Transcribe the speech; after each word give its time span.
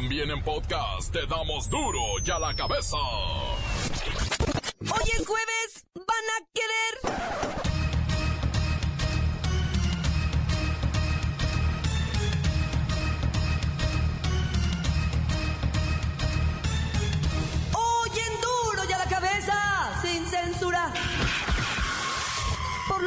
También 0.00 0.30
en 0.30 0.40
podcast 0.44 1.12
te 1.12 1.26
damos 1.26 1.68
duro 1.68 1.98
y 2.24 2.30
a 2.30 2.38
la 2.38 2.54
cabeza. 2.54 2.96
Hoy 4.80 5.10
es 5.12 5.26
jueves, 5.26 5.86
van 5.96 6.06
a 6.06 6.46
querer. 6.54 7.07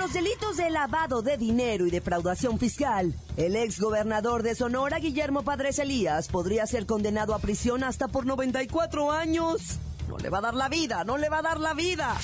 Los 0.02 0.14
delitos 0.14 0.58
de 0.58 0.72
lavado 0.72 1.22
de 1.22 1.38
dinero 1.38 1.86
y 1.86 1.92
defraudación 1.92 2.58
fiscal, 2.58 3.14
el 3.38 3.56
ex 3.56 3.80
gobernador 3.80 4.42
de 4.42 4.56
Sonora, 4.56 4.98
Guillermo 4.98 5.44
Padres 5.44 5.78
Elías, 5.78 6.28
podría 6.28 6.66
ser 6.66 6.88
condenado 6.88 7.36
a 7.36 7.40
prisión 7.40 7.84
hasta 7.84 8.08
por 8.08 8.26
94 8.26 9.12
años. 9.12 9.78
No 10.10 10.18
le 10.18 10.30
va 10.30 10.40
a 10.40 10.42
dar 10.42 10.56
la 10.56 10.70
vida, 10.70 11.04
no 11.04 11.20
le 11.20 11.30
va 11.30 11.38
a 11.38 11.42
dar 11.44 11.60
la 11.60 11.76
vida. 11.76 12.18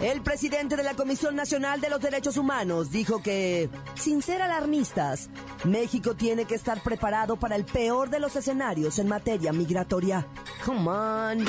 El 0.00 0.22
presidente 0.22 0.76
de 0.76 0.82
la 0.82 0.94
Comisión 0.94 1.36
Nacional 1.36 1.82
de 1.82 1.90
los 1.90 2.00
Derechos 2.00 2.38
Humanos 2.38 2.90
dijo 2.90 3.22
que, 3.22 3.68
sin 3.94 4.22
ser 4.22 4.40
alarmistas, 4.40 5.28
México 5.64 6.14
tiene 6.14 6.46
que 6.46 6.54
estar 6.54 6.82
preparado 6.82 7.36
para 7.36 7.54
el 7.54 7.66
peor 7.66 8.08
de 8.08 8.20
los 8.20 8.34
escenarios 8.34 8.98
en 8.98 9.08
materia 9.08 9.52
migratoria. 9.52 10.26
Come 10.64 10.88
on. 10.88 11.44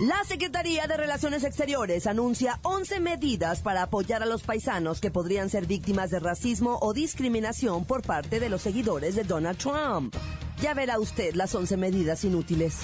La 0.00 0.22
Secretaría 0.22 0.86
de 0.86 0.96
Relaciones 0.96 1.42
Exteriores 1.42 2.06
anuncia 2.06 2.60
11 2.62 3.00
medidas 3.00 3.62
para 3.62 3.82
apoyar 3.82 4.22
a 4.22 4.26
los 4.26 4.44
paisanos 4.44 5.00
que 5.00 5.10
podrían 5.10 5.50
ser 5.50 5.66
víctimas 5.66 6.10
de 6.10 6.20
racismo 6.20 6.78
o 6.80 6.92
discriminación 6.92 7.84
por 7.84 8.02
parte 8.02 8.38
de 8.38 8.48
los 8.48 8.62
seguidores 8.62 9.16
de 9.16 9.24
Donald 9.24 9.58
Trump. 9.58 10.14
Ya 10.60 10.72
verá 10.72 11.00
usted 11.00 11.34
las 11.34 11.52
11 11.52 11.76
medidas 11.78 12.22
inútiles. 12.22 12.76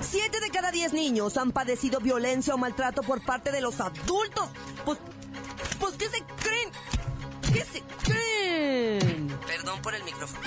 Siete 0.00 0.38
de 0.38 0.50
cada 0.50 0.70
diez 0.70 0.92
niños 0.92 1.36
han 1.36 1.50
padecido 1.50 1.98
violencia 1.98 2.54
o 2.54 2.58
maltrato 2.58 3.02
por 3.02 3.24
parte 3.24 3.50
de 3.50 3.60
los 3.60 3.80
adultos. 3.80 4.50
Pues, 4.84 4.98
pues 5.80 5.94
¿qué 5.94 6.08
se 6.10 6.22
creen? 6.44 6.70
¿Qué 7.52 7.64
se 7.64 7.82
creen? 8.04 9.36
Perdón 9.48 9.82
por 9.82 9.96
el 9.96 10.04
micrófono. 10.04 10.46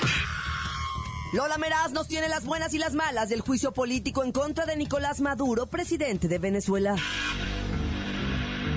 Lola 1.33 1.57
Meraz 1.57 1.91
nos 1.93 2.07
tiene 2.07 2.29
las 2.29 2.45
buenas 2.45 2.75
y 2.75 2.77
las 2.77 2.93
malas 2.93 3.27
del 3.27 3.41
juicio 3.41 3.71
político 3.71 4.23
en 4.23 4.31
contra 4.31 4.67
de 4.67 4.75
Nicolás 4.75 5.19
Maduro, 5.19 5.65
presidente 5.65 6.27
de 6.27 6.37
Venezuela. 6.37 6.95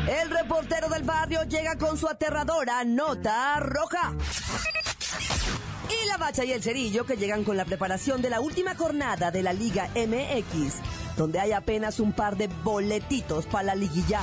El 0.09 0.31
reportero 0.31 0.89
del 0.89 1.03
barrio 1.03 1.43
llega 1.43 1.77
con 1.77 1.99
su 1.99 2.09
aterradora 2.09 2.83
nota 2.85 3.61
roja. 3.61 4.15
Y 5.91 6.09
la 6.09 6.17
bacha 6.17 6.47
y 6.47 6.53
el 6.53 6.63
cerillo 6.63 7.05
que 7.05 7.19
llegan 7.19 7.45
con 7.45 7.59
la 7.59 7.67
preparación 7.67 8.23
de 8.23 8.31
la 8.31 8.41
última 8.41 8.75
jornada 8.75 9.31
de 9.31 9.43
la 9.43 9.53
Liga 9.53 9.91
MX, 9.95 10.77
donde 11.19 11.39
hay 11.39 11.53
apenas 11.53 12.01
un 12.01 12.15
par 12.15 12.39
de 12.39 12.47
boletitos 12.47 13.45
para 13.45 13.65
la 13.65 13.75
liguilla. 13.75 14.23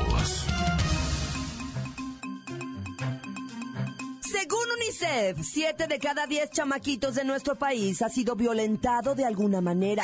UNICEF, 5.01 5.43
7 5.43 5.87
de 5.87 5.99
cada 5.99 6.27
10 6.27 6.51
chamaquitos 6.51 7.15
de 7.15 7.23
nuestro 7.23 7.55
país 7.55 8.01
ha 8.03 8.09
sido 8.09 8.35
violentado 8.35 9.15
de 9.15 9.25
alguna 9.25 9.59
manera. 9.59 10.03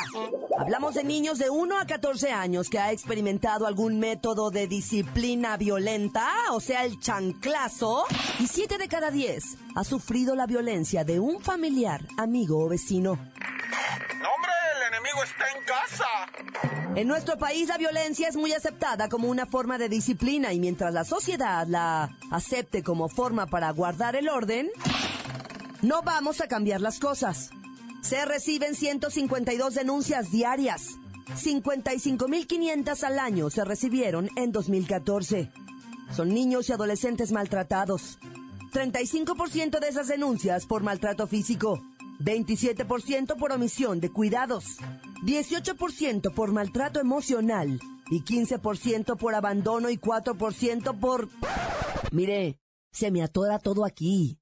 Hablamos 0.58 0.94
de 0.94 1.04
niños 1.04 1.38
de 1.38 1.50
1 1.50 1.78
a 1.78 1.86
14 1.86 2.32
años 2.32 2.68
que 2.68 2.80
ha 2.80 2.90
experimentado 2.90 3.66
algún 3.66 4.00
método 4.00 4.50
de 4.50 4.66
disciplina 4.66 5.56
violenta, 5.56 6.26
o 6.52 6.58
sea, 6.58 6.84
el 6.84 6.98
chanclazo, 6.98 8.06
y 8.40 8.48
7 8.48 8.76
de 8.78 8.88
cada 8.88 9.10
10 9.10 9.58
ha 9.76 9.84
sufrido 9.84 10.34
la 10.34 10.46
violencia 10.46 11.04
de 11.04 11.20
un 11.20 11.40
familiar, 11.40 12.04
amigo 12.16 12.64
o 12.64 12.68
vecino. 12.68 13.18
¡No, 15.08 15.20
hombre! 15.20 15.24
¡El 15.24 15.24
enemigo 15.24 15.24
está 15.24 15.44
en 15.56 15.64
casa! 15.64 16.98
En 16.98 17.06
nuestro 17.06 17.38
país 17.38 17.68
la 17.68 17.78
violencia 17.78 18.28
es 18.28 18.36
muy 18.36 18.52
aceptada 18.52 19.08
como 19.08 19.28
una 19.28 19.46
forma 19.46 19.78
de 19.78 19.88
disciplina 19.88 20.52
y 20.52 20.58
mientras 20.58 20.92
la 20.92 21.04
sociedad 21.04 21.66
la 21.66 22.16
acepte 22.30 22.82
como 22.82 23.08
forma 23.08 23.46
para 23.46 23.70
guardar 23.70 24.16
el 24.16 24.28
orden, 24.28 24.68
no 25.82 26.02
vamos 26.02 26.40
a 26.40 26.48
cambiar 26.48 26.80
las 26.80 26.98
cosas. 26.98 27.50
Se 28.02 28.24
reciben 28.24 28.74
152 28.74 29.74
denuncias 29.74 30.30
diarias. 30.30 30.98
55.500 31.28 33.04
al 33.04 33.18
año 33.18 33.50
se 33.50 33.64
recibieron 33.64 34.30
en 34.34 34.50
2014. 34.50 35.52
Son 36.16 36.30
niños 36.30 36.68
y 36.68 36.72
adolescentes 36.72 37.32
maltratados. 37.32 38.18
35% 38.72 39.78
de 39.78 39.88
esas 39.88 40.08
denuncias 40.08 40.66
por 40.66 40.82
maltrato 40.82 41.26
físico. 41.26 41.82
27% 42.20 43.36
por 43.36 43.52
omisión 43.52 44.00
de 44.00 44.10
cuidados, 44.10 44.78
18% 45.24 46.34
por 46.34 46.52
maltrato 46.52 47.00
emocional 47.00 47.80
y 48.10 48.22
15% 48.22 49.16
por 49.16 49.34
abandono 49.34 49.90
y 49.90 49.98
4% 49.98 50.98
por... 50.98 51.28
Mire, 52.10 52.58
se 52.90 53.10
me 53.10 53.22
atora 53.22 53.58
todo 53.58 53.84
aquí. 53.84 54.38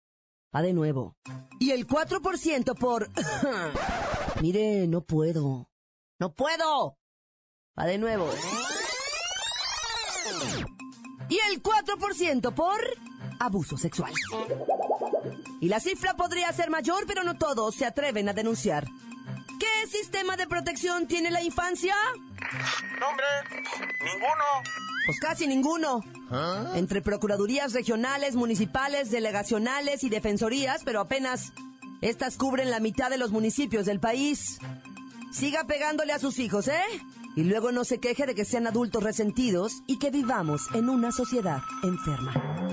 Va 0.55 0.63
de 0.63 0.73
nuevo. 0.73 1.17
Y 1.61 1.71
el 1.73 1.87
4% 1.87 2.79
por... 2.79 3.11
Mire, 4.41 4.87
no 4.87 5.03
puedo. 5.03 5.69
No 6.19 6.33
puedo. 6.33 6.99
Va 7.79 7.85
de 7.85 7.99
nuevo. 7.99 8.31
Y 11.29 11.39
el 11.51 11.63
4% 11.63 12.55
por 12.55 12.81
abuso 13.39 13.77
sexual. 13.77 14.13
Y 15.61 15.69
la 15.69 15.81
cifra 15.81 16.15
podría 16.15 16.53
ser 16.53 16.71
mayor, 16.71 17.05
pero 17.07 17.25
no 17.25 17.37
todos 17.37 17.75
se 17.75 17.87
atreven 17.87 18.29
a 18.29 18.33
denunciar. 18.33 18.87
¿Qué 19.59 19.89
sistema 19.89 20.37
de 20.37 20.47
protección 20.47 21.07
tiene 21.07 21.31
la 21.31 21.43
infancia? 21.43 21.95
¡No, 23.01 23.09
hombre! 23.09 23.25
¡Ninguno! 24.05 24.45
Pues 25.07 25.21
casi 25.21 25.47
ninguno. 25.47 26.01
Entre 26.75 27.01
procuradurías 27.01 27.73
regionales, 27.73 28.35
municipales, 28.35 29.11
delegacionales 29.11 30.05
y 30.05 30.09
defensorías, 30.09 30.83
pero 30.85 31.01
apenas 31.01 31.53
estas 32.01 32.37
cubren 32.37 32.71
la 32.71 32.81
mitad 32.81 33.09
de 33.09 33.17
los 33.17 33.31
municipios 33.31 33.87
del 33.87 34.01
país. 34.01 34.59
Siga 35.33 35.65
pegándole 35.65 36.13
a 36.13 36.19
sus 36.19 36.39
hijos, 36.39 36.69
¿eh? 36.69 36.83
Y 37.37 37.45
luego 37.45 37.71
no 37.71 37.85
se 37.85 38.01
queje 38.01 38.27
de 38.27 38.35
que 38.35 38.45
sean 38.45 38.67
adultos 38.67 39.03
resentidos 39.03 39.83
y 39.87 39.99
que 39.99 40.11
vivamos 40.11 40.63
en 40.75 40.89
una 40.89 41.13
sociedad 41.13 41.61
enferma. 41.83 42.66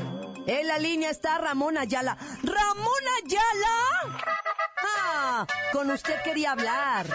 En 0.46 0.68
la 0.68 0.78
línea 0.78 1.10
está 1.10 1.38
Ramón 1.38 1.78
Ayala. 1.78 2.18
¡Ramón 2.44 3.04
Ayala! 3.24 4.20
Ah, 4.98 5.46
con 5.72 5.90
usted 5.92 6.22
quería 6.24 6.52
hablar. 6.52 7.06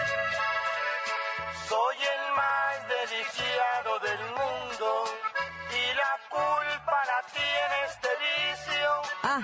Soy 1.67 1.95
el 1.97 2.35
más 2.35 2.75
delicado 2.87 3.99
del 3.99 4.19
mundo 4.29 5.03
y 5.71 5.95
la 5.95 6.17
culpa 6.29 7.03
la 7.05 7.21
tiene 7.31 7.85
este 7.87 8.09
vicio. 8.19 9.01
Ah, 9.23 9.41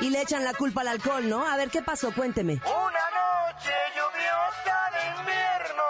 y 0.00 0.10
le 0.10 0.20
echan 0.22 0.44
la 0.44 0.52
culpa 0.54 0.82
al 0.82 0.88
alcohol, 0.88 1.26
¿no? 1.28 1.46
A 1.46 1.56
ver, 1.56 1.70
¿qué 1.70 1.80
pasó? 1.82 2.12
Cuénteme. 2.12 2.54
Una 2.64 2.64
noche 2.66 3.72
lluviosa 3.96 4.90
de 4.92 5.20
invierno 5.20 5.84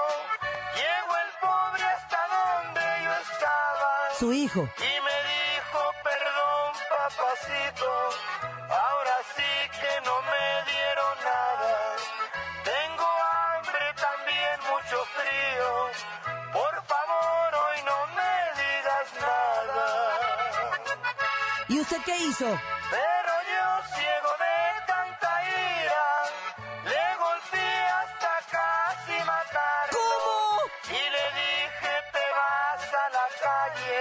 llegó 0.77 1.17
el 1.17 1.31
pobre 1.41 1.83
hasta 1.83 2.19
donde 2.29 3.05
yo 3.05 3.13
estaba 3.13 4.15
Su 4.21 4.33
hijo. 4.33 4.69
y 4.79 4.98
qué 22.09 22.17
hizo? 22.25 22.49
Pero 22.91 23.33
yo 23.53 23.67
ciego 23.95 24.33
de 24.45 24.57
tanta 24.87 25.31
ira, 25.45 26.09
le 26.93 27.07
golpeé 27.25 27.81
hasta 28.01 28.33
casi 28.57 29.17
matarlo. 29.31 29.99
¿Cómo? 29.99 30.37
Y 30.89 31.03
le 31.15 31.25
dije 31.41 31.93
te 32.15 32.25
vas 32.39 32.85
a 33.05 33.07
la 33.19 33.27
calle, 33.47 34.01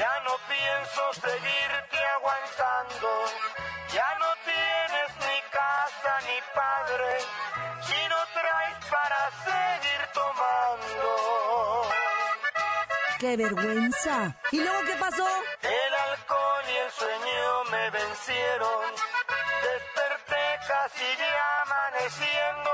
Ya 0.00 0.12
no 0.24 0.34
pienso 0.52 1.02
seguirte 1.26 1.98
aguantando. 2.16 3.10
Ya 3.92 4.08
no 4.22 4.30
tienes 4.48 5.10
ni 5.26 5.38
casa 5.58 6.12
ni 6.28 6.38
padre. 6.60 7.10
Si 7.86 8.00
no 8.12 8.20
traes 8.36 8.78
para 8.94 9.20
seguir 9.44 10.00
tomando. 10.14 11.10
¡Qué 13.18 13.36
vergüenza! 13.36 14.34
¿Y 14.52 14.60
luego 14.60 14.80
qué 14.86 14.96
pasó? 14.96 15.26
Vencieron. 17.90 18.94
Desperté 19.62 20.58
casi 20.66 21.04
ya 21.16 21.62
amaneciendo. 21.62 22.70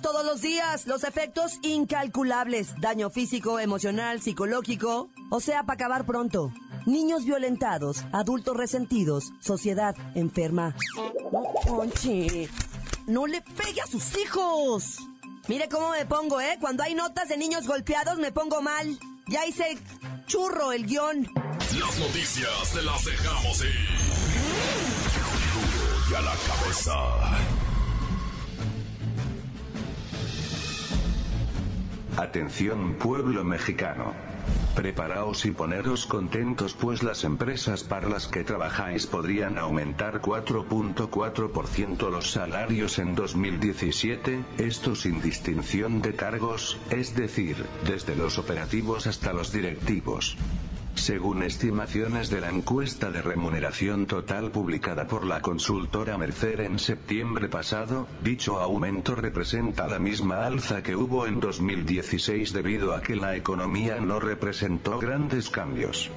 Todos 0.00 0.24
los 0.24 0.40
días. 0.40 0.86
Los 0.86 1.04
efectos 1.04 1.58
incalculables. 1.62 2.74
Daño 2.80 3.10
físico, 3.10 3.58
emocional, 3.58 4.22
psicológico. 4.22 5.10
O 5.30 5.40
sea, 5.40 5.64
para 5.64 5.74
acabar 5.74 6.06
pronto. 6.06 6.52
Niños 6.86 7.24
violentados, 7.24 8.04
adultos 8.12 8.56
resentidos, 8.56 9.32
sociedad 9.40 9.94
enferma. 10.14 10.74
No, 11.30 11.42
Ponche, 11.66 12.48
no 13.06 13.26
le 13.26 13.40
pegue 13.40 13.80
a 13.80 13.86
sus 13.86 14.16
hijos. 14.18 14.96
Mire 15.48 15.68
cómo 15.68 15.90
me 15.90 16.06
pongo, 16.06 16.40
¿eh? 16.40 16.56
Cuando 16.60 16.82
hay 16.82 16.94
notas 16.94 17.28
de 17.28 17.36
niños 17.36 17.66
golpeados 17.66 18.18
me 18.18 18.32
pongo 18.32 18.62
mal. 18.62 18.98
Ya 19.28 19.46
hice 19.46 19.78
churro 20.26 20.72
el 20.72 20.86
guion. 20.86 21.28
Las 21.78 21.98
noticias 21.98 22.72
te 22.72 22.82
las 22.82 23.04
dejamos. 23.04 23.58
Duro 23.58 23.68
y 26.10 26.14
a 26.14 26.20
la 26.20 26.34
cabeza. 26.48 27.71
Atención 32.22 32.94
pueblo 33.00 33.42
mexicano. 33.42 34.14
Preparaos 34.76 35.44
y 35.44 35.50
poneros 35.50 36.06
contentos 36.06 36.72
pues 36.72 37.02
las 37.02 37.24
empresas 37.24 37.82
para 37.82 38.08
las 38.08 38.28
que 38.28 38.44
trabajáis 38.44 39.08
podrían 39.08 39.58
aumentar 39.58 40.20
4.4% 40.20 42.10
los 42.10 42.30
salarios 42.30 43.00
en 43.00 43.16
2017, 43.16 44.44
esto 44.58 44.94
sin 44.94 45.20
distinción 45.20 46.00
de 46.00 46.14
cargos, 46.14 46.78
es 46.90 47.16
decir, 47.16 47.66
desde 47.88 48.14
los 48.14 48.38
operativos 48.38 49.08
hasta 49.08 49.32
los 49.32 49.52
directivos. 49.52 50.36
Según 50.94 51.42
estimaciones 51.42 52.28
de 52.30 52.40
la 52.40 52.50
encuesta 52.50 53.10
de 53.10 53.22
remuneración 53.22 54.06
total 54.06 54.50
publicada 54.50 55.06
por 55.06 55.24
la 55.26 55.40
consultora 55.40 56.18
Mercer 56.18 56.60
en 56.60 56.78
septiembre 56.78 57.48
pasado, 57.48 58.06
dicho 58.22 58.60
aumento 58.60 59.14
representa 59.14 59.88
la 59.88 59.98
misma 59.98 60.46
alza 60.46 60.82
que 60.82 60.94
hubo 60.94 61.26
en 61.26 61.40
2016 61.40 62.52
debido 62.52 62.94
a 62.94 63.00
que 63.00 63.16
la 63.16 63.34
economía 63.36 64.00
no 64.00 64.20
representó 64.20 64.98
grandes 64.98 65.48
cambios. 65.50 66.10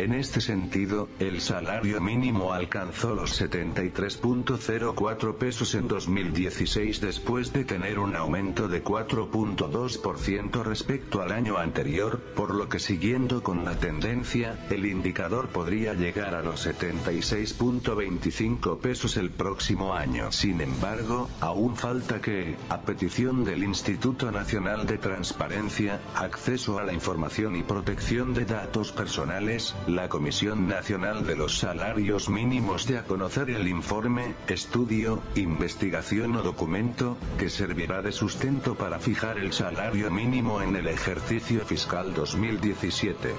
En 0.00 0.14
este 0.14 0.40
sentido, 0.40 1.10
el 1.18 1.42
salario 1.42 2.00
mínimo 2.00 2.54
alcanzó 2.54 3.14
los 3.14 3.38
73.04 3.38 5.36
pesos 5.36 5.74
en 5.74 5.88
2016 5.88 7.02
después 7.02 7.52
de 7.52 7.66
tener 7.66 7.98
un 7.98 8.16
aumento 8.16 8.66
de 8.66 8.82
4.2% 8.82 10.62
respecto 10.62 11.20
al 11.20 11.32
año 11.32 11.58
anterior, 11.58 12.18
por 12.34 12.54
lo 12.54 12.70
que 12.70 12.78
siguiendo 12.78 13.42
con 13.42 13.66
la 13.66 13.78
tendencia, 13.78 14.66
el 14.70 14.86
indicador 14.86 15.48
podría 15.48 15.92
llegar 15.92 16.34
a 16.34 16.40
los 16.40 16.66
76.25 16.66 18.80
pesos 18.80 19.18
el 19.18 19.28
próximo 19.28 19.92
año. 19.92 20.32
Sin 20.32 20.62
embargo, 20.62 21.28
aún 21.42 21.76
falta 21.76 22.22
que, 22.22 22.56
a 22.70 22.80
petición 22.80 23.44
del 23.44 23.64
Instituto 23.64 24.32
Nacional 24.32 24.86
de 24.86 24.96
Transparencia, 24.96 26.00
Acceso 26.14 26.78
a 26.78 26.84
la 26.84 26.94
Información 26.94 27.54
y 27.54 27.64
Protección 27.64 28.32
de 28.32 28.46
Datos 28.46 28.92
Personales, 28.92 29.74
la 29.94 30.08
Comisión 30.08 30.68
Nacional 30.68 31.26
de 31.26 31.36
los 31.36 31.58
Salarios 31.58 32.28
Mínimos 32.28 32.86
de 32.86 32.98
a 32.98 33.04
conocer 33.04 33.50
el 33.50 33.66
informe, 33.66 34.34
estudio, 34.48 35.22
investigación 35.34 36.36
o 36.36 36.42
documento, 36.42 37.16
que 37.38 37.50
servirá 37.50 38.00
de 38.02 38.12
sustento 38.12 38.74
para 38.74 38.98
fijar 38.98 39.38
el 39.38 39.52
salario 39.52 40.10
mínimo 40.10 40.62
en 40.62 40.76
el 40.76 40.86
ejercicio 40.86 41.64
fiscal 41.64 42.14
2017. 42.14 43.34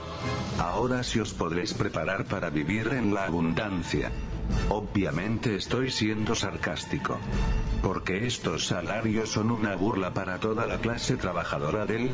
Ahora 0.59 1.03
sí 1.03 1.19
os 1.19 1.33
podréis 1.33 1.73
preparar 1.73 2.25
para 2.25 2.49
vivir 2.49 2.89
en 2.89 3.13
la 3.13 3.25
abundancia. 3.25 4.11
Obviamente 4.69 5.55
estoy 5.55 5.91
siendo 5.91 6.35
sarcástico. 6.35 7.17
Porque 7.81 8.27
estos 8.27 8.67
salarios 8.67 9.29
son 9.29 9.51
una 9.51 9.75
burla 9.75 10.13
para 10.13 10.39
toda 10.39 10.65
la 10.67 10.77
clase 10.77 11.17
trabajadora 11.17 11.85
del 11.85 12.11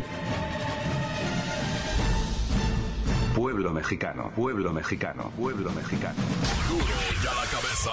pueblo 3.37 3.71
mexicano, 3.71 4.31
pueblo 4.35 4.73
mexicano, 4.73 5.31
pueblo 5.37 5.71
mexicano. 5.71 6.15
La 7.23 7.45
cabeza. 7.51 7.91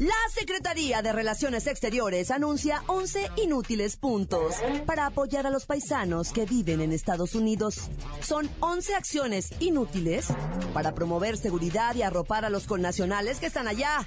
La 0.00 0.14
Secretaría 0.34 1.00
de 1.00 1.12
Relaciones 1.12 1.68
Exteriores 1.68 2.32
anuncia 2.32 2.82
11 2.88 3.30
inútiles 3.36 3.96
puntos 3.96 4.56
para 4.84 5.06
apoyar 5.06 5.46
a 5.46 5.50
los 5.50 5.66
paisanos 5.66 6.32
que 6.32 6.44
viven 6.44 6.80
en 6.80 6.92
Estados 6.92 7.36
Unidos. 7.36 7.88
Son 8.20 8.50
11 8.58 8.96
acciones 8.96 9.50
inútiles 9.60 10.26
para 10.74 10.92
promover 10.96 11.36
seguridad 11.36 11.94
y 11.94 12.02
arropar 12.02 12.44
a 12.44 12.50
los 12.50 12.66
connacionales 12.66 13.38
que 13.38 13.46
están 13.46 13.68
allá. 13.68 14.04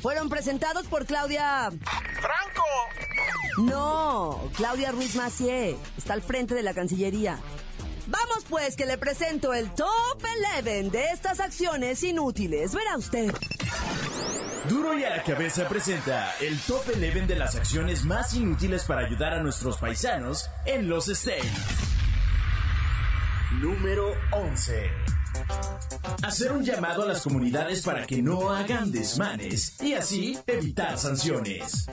Fueron 0.00 0.30
presentados 0.30 0.88
por 0.88 1.06
Claudia... 1.06 1.70
¡Franco! 1.70 2.64
No, 3.58 4.50
Claudia 4.56 4.90
Ruiz 4.90 5.14
Macié. 5.14 5.76
Está 5.96 6.14
al 6.14 6.22
frente 6.22 6.56
de 6.56 6.64
la 6.64 6.74
Cancillería. 6.74 7.38
Vamos 8.12 8.44
pues 8.48 8.76
que 8.76 8.84
le 8.84 8.98
presento 8.98 9.54
el 9.54 9.74
top 9.74 9.88
11 10.58 10.90
de 10.90 11.04
estas 11.12 11.40
acciones 11.40 12.02
inútiles. 12.02 12.74
Verá 12.74 12.98
usted. 12.98 13.32
Duro 14.68 14.96
y 14.96 15.02
a 15.04 15.16
la 15.16 15.22
cabeza 15.22 15.66
presenta 15.66 16.30
el 16.40 16.58
top 16.60 16.82
11 16.94 17.26
de 17.26 17.36
las 17.36 17.56
acciones 17.56 18.04
más 18.04 18.34
inútiles 18.34 18.84
para 18.84 19.06
ayudar 19.06 19.32
a 19.32 19.42
nuestros 19.42 19.78
paisanos 19.78 20.50
en 20.66 20.88
los 20.88 21.08
States. 21.08 21.50
Número 23.60 24.14
11. 24.32 24.90
Hacer 26.22 26.52
un 26.52 26.62
llamado 26.62 27.04
a 27.04 27.06
las 27.06 27.22
comunidades 27.22 27.80
para 27.82 28.06
que 28.06 28.20
no 28.20 28.50
hagan 28.50 28.92
desmanes 28.92 29.80
y 29.80 29.94
así 29.94 30.38
evitar 30.46 30.98
sanciones. 30.98 31.86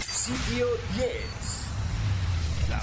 Sitio 0.00 0.66
10. 0.96 1.43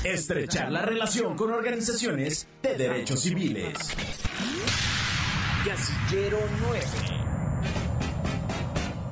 Estrechar 0.04 0.72
la 0.72 0.82
relación 0.82 1.36
con 1.36 1.52
organizaciones 1.52 2.48
de 2.62 2.76
derechos 2.76 3.22
civiles. 3.22 3.78
Casillero 5.66 6.40
9. 6.60 6.82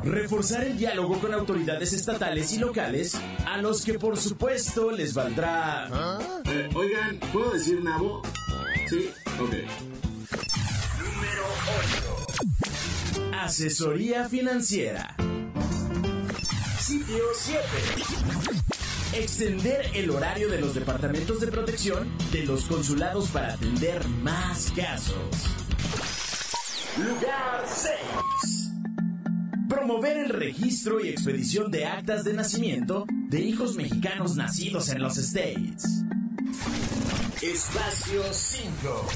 Reforzar 0.03 0.63
el 0.63 0.77
diálogo 0.77 1.19
con 1.19 1.33
autoridades 1.33 1.93
estatales 1.93 2.53
y 2.53 2.57
locales, 2.57 3.19
a 3.45 3.57
los 3.57 3.83
que 3.83 3.99
por 3.99 4.17
supuesto 4.17 4.91
les 4.91 5.13
valdrá... 5.13 5.87
Eh, 6.45 6.69
oigan, 6.73 7.19
¿puedo 7.31 7.51
decir 7.51 7.83
nabo? 7.83 8.21
Sí, 8.87 9.11
ok. 9.39 9.53
Número 10.99 11.43
8. 13.27 13.35
Asesoría 13.41 14.27
financiera. 14.27 15.15
Sitio 16.79 17.23
7. 17.35 17.61
Extender 19.13 19.89
el 19.95 20.11
horario 20.11 20.49
de 20.49 20.61
los 20.61 20.75
departamentos 20.75 21.39
de 21.39 21.47
protección 21.47 22.15
de 22.31 22.43
los 22.43 22.65
consulados 22.65 23.29
para 23.29 23.53
atender 23.53 24.07
más 24.07 24.71
casos. 24.75 25.17
Lugar 26.95 27.65
6. 27.65 28.71
Promover 29.67 30.15
el 30.17 30.29
registro 30.29 31.03
y 31.03 31.09
expedición 31.09 31.71
de 31.71 31.85
actas 31.85 32.23
de 32.23 32.33
nacimiento 32.33 33.05
de 33.29 33.41
hijos 33.41 33.75
mexicanos 33.75 34.35
nacidos 34.35 34.89
en 34.89 35.01
los 35.01 35.17
States. 35.17 35.85
Espacio 37.41 38.21
5. 38.31 39.07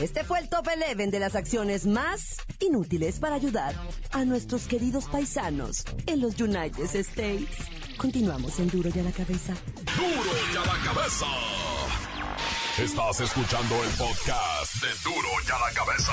Este 0.01 0.23
fue 0.23 0.41
el 0.41 0.51
top 0.51 0.67
11 0.69 1.07
de 1.07 1.19
las 1.19 1.35
acciones 1.35 1.87
más 1.87 2.37
inútiles 2.61 3.19
para 3.19 3.37
ayudar 3.37 3.75
a 4.11 4.27
nuestros 4.27 4.67
queridos 4.67 5.07
paisanos 5.07 5.85
en 6.07 6.21
los 6.21 6.39
United 6.39 6.95
States. 6.95 7.49
Continuamos 7.97 8.59
en 8.59 8.69
Duro 8.69 8.91
y 8.95 8.99
a 8.99 9.03
la 9.03 9.13
cabeza. 9.13 9.55
Duro 9.97 10.31
y 10.53 10.57
a 10.57 10.67
la 10.67 10.85
cabeza. 10.85 11.27
Estás 12.77 13.21
escuchando 13.21 13.83
el 13.83 13.91
podcast 13.93 14.75
de 14.83 14.89
Duro 15.05 15.29
y 15.47 15.51
a 15.51 15.59
la 15.59 15.73
cabeza. 15.73 16.13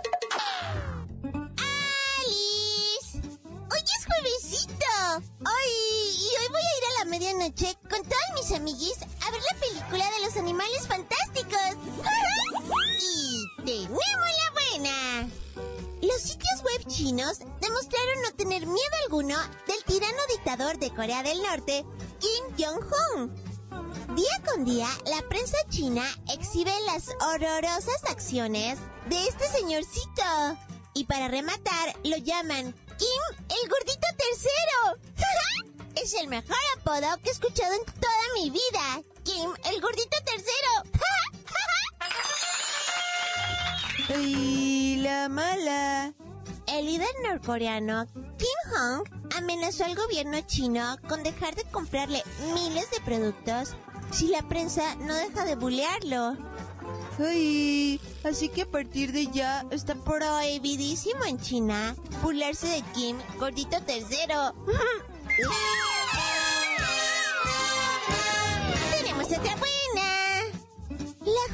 Demostraron 17.39 18.21
no 18.23 18.33
tener 18.35 18.65
miedo 18.65 18.95
alguno 19.05 19.35
del 19.67 19.83
tirano 19.85 20.17
dictador 20.29 20.77
de 20.77 20.93
Corea 20.93 21.23
del 21.23 21.41
Norte, 21.41 21.85
Kim 22.19 22.43
Jong-un. 22.57 23.51
Día 24.15 24.41
con 24.45 24.65
día, 24.65 24.87
la 25.05 25.21
prensa 25.29 25.57
china 25.69 26.03
exhibe 26.33 26.73
las 26.85 27.07
horrorosas 27.21 28.03
acciones 28.09 28.77
de 29.09 29.27
este 29.27 29.47
señorcito. 29.47 30.57
Y 30.93 31.05
para 31.05 31.29
rematar, 31.29 31.95
lo 32.03 32.17
llaman 32.17 32.73
Kim 32.97 33.21
el 33.47 33.69
gordito 33.69 34.07
tercero. 34.17 34.97
es 35.95 36.13
el 36.15 36.27
mejor 36.27 36.57
apodo 36.77 37.17
que 37.23 37.29
he 37.29 37.33
escuchado 37.33 37.73
en 37.73 37.85
toda 37.85 38.33
mi 38.35 38.49
vida. 38.49 39.01
Kim 39.23 39.51
el 39.71 39.81
gordito 39.81 40.17
tercero. 40.25 40.83
Y 44.19 44.97
la 44.97 45.29
mala. 45.29 46.13
El 46.71 46.85
líder 46.85 47.09
norcoreano 47.23 48.07
Kim 48.37 48.71
Hong 48.71 49.03
amenazó 49.37 49.83
al 49.83 49.95
gobierno 49.95 50.39
chino 50.47 50.97
con 51.07 51.21
dejar 51.21 51.53
de 51.55 51.63
comprarle 51.65 52.23
miles 52.53 52.89
de 52.91 53.01
productos 53.03 53.75
si 54.11 54.27
la 54.27 54.41
prensa 54.43 54.95
no 54.95 55.13
deja 55.13 55.43
de 55.43 55.55
bulearlo. 55.55 56.37
Ay, 57.19 57.99
así 58.23 58.49
que 58.49 58.63
a 58.63 58.65
partir 58.65 59.11
de 59.11 59.27
ya 59.27 59.65
está. 59.71 59.95
Prohibidísimo 59.95 61.25
en 61.25 61.39
China 61.39 61.95
burlarse 62.23 62.67
de 62.67 62.81
Kim, 62.93 63.17
gordito 63.37 63.81
tercero. 63.83 64.55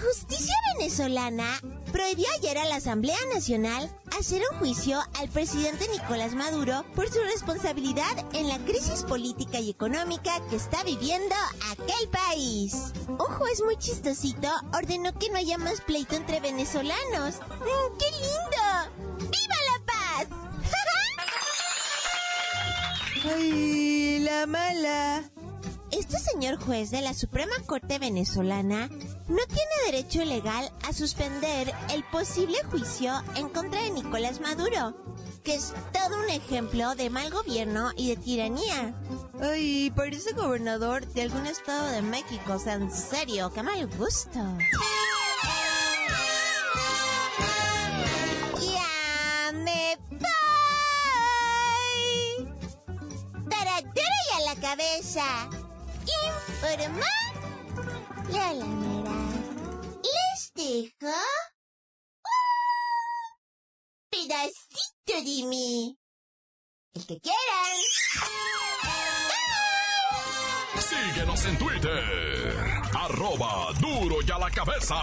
justicia 0.07 0.55
venezolana 0.77 1.59
prohibió 1.91 2.25
ayer 2.37 2.57
a 2.57 2.65
la 2.65 2.75
Asamblea 2.75 3.17
Nacional 3.33 3.91
hacer 4.17 4.41
un 4.51 4.59
juicio 4.59 4.99
al 5.19 5.27
presidente 5.27 5.85
Nicolás 5.89 6.33
Maduro 6.33 6.85
por 6.95 7.09
su 7.09 7.19
responsabilidad 7.19 8.25
en 8.33 8.47
la 8.47 8.57
crisis 8.59 9.03
política 9.03 9.59
y 9.59 9.69
económica 9.69 10.39
que 10.49 10.55
está 10.55 10.83
viviendo 10.83 11.35
aquel 11.71 12.07
país. 12.09 12.93
Un 13.09 13.17
juez 13.17 13.61
muy 13.65 13.75
chistosito 13.77 14.47
ordenó 14.73 15.11
que 15.13 15.29
no 15.29 15.37
haya 15.37 15.57
más 15.57 15.81
pleito 15.81 16.15
entre 16.15 16.39
venezolanos. 16.39 17.39
Mm, 17.39 17.97
¡Qué 17.99 18.11
lindo! 18.21 19.29
¡Viva 19.29 19.55
la 19.71 19.85
paz! 19.85 20.27
Ay, 23.35 24.19
la 24.19 24.45
mala. 24.47 25.29
Este 25.91 26.17
señor 26.19 26.63
juez 26.63 26.91
de 26.91 27.01
la 27.01 27.13
Suprema 27.13 27.55
Corte 27.65 27.99
venezolana 27.99 28.89
no 29.27 29.45
tiene 29.47 29.71
derecho 29.85 30.23
legal 30.23 30.71
a 30.87 30.93
suspender 30.93 31.73
el 31.93 32.03
posible 32.05 32.57
juicio 32.69 33.11
en 33.35 33.49
contra 33.49 33.81
de 33.81 33.91
Nicolás 33.91 34.39
Maduro, 34.39 34.95
que 35.43 35.55
es 35.55 35.73
todo 35.91 36.17
un 36.17 36.29
ejemplo 36.29 36.95
de 36.95 37.09
mal 37.09 37.29
gobierno 37.29 37.91
y 37.97 38.09
de 38.09 38.17
tiranía. 38.17 38.93
Ay, 39.41 39.91
parece 39.95 40.31
gobernador 40.33 41.05
de 41.07 41.23
algún 41.23 41.45
estado 41.45 41.87
de 41.87 42.01
México. 42.01 42.53
O 42.53 42.59
sea, 42.59 42.75
en 42.75 42.91
serio, 42.91 43.51
qué 43.53 43.63
mal 43.63 43.87
gusto. 43.97 44.39
Ya 48.59 49.51
me 49.53 49.97
voy. 50.11 50.27
Y 53.95 54.01
a 54.35 54.41
la 54.45 54.55
cabeza. 54.61 55.49
Informa. 56.61 57.05
La. 58.31 58.53
Les 58.53 58.96
dejo. 60.81 61.13
Un 62.23 64.09
pedacito 64.09 65.13
de 65.23 65.47
mí. 65.47 65.97
El 66.93 67.05
que 67.05 67.19
quieran. 67.19 67.77
Síguenos 70.79 71.45
en 71.45 71.57
Twitter. 71.57 72.53
Arroba 72.93 73.73
duro 73.79 74.17
y 74.25 74.31
a 74.31 74.37
la 74.37 74.51
cabeza. 74.51 74.95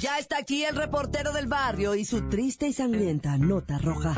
Ya 0.00 0.18
está 0.18 0.38
aquí 0.38 0.64
el 0.64 0.76
reportero 0.76 1.32
del 1.32 1.46
barrio 1.46 1.94
y 1.94 2.04
su 2.04 2.28
triste 2.28 2.68
y 2.68 2.72
sangrienta 2.72 3.36
nota 3.36 3.78
roja. 3.78 4.14